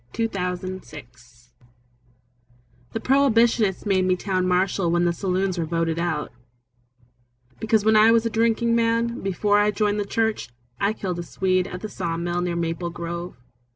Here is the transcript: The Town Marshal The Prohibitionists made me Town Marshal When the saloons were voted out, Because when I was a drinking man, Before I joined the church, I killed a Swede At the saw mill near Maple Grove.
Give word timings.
The 0.13 0.27
Town 0.27 0.57
Marshal 0.61 1.03
The 2.93 2.99
Prohibitionists 2.99 3.85
made 3.85 4.03
me 4.03 4.15
Town 4.15 4.47
Marshal 4.47 4.89
When 4.89 5.05
the 5.05 5.13
saloons 5.13 5.59
were 5.59 5.65
voted 5.65 5.99
out, 5.99 6.31
Because 7.59 7.85
when 7.85 7.95
I 7.95 8.09
was 8.09 8.25
a 8.25 8.29
drinking 8.31 8.75
man, 8.75 9.21
Before 9.21 9.59
I 9.59 9.69
joined 9.69 9.99
the 9.99 10.05
church, 10.05 10.49
I 10.79 10.93
killed 10.93 11.19
a 11.19 11.23
Swede 11.23 11.67
At 11.67 11.81
the 11.81 11.87
saw 11.89 12.17
mill 12.17 12.41
near 12.41 12.55
Maple 12.55 12.89
Grove. 12.89 13.35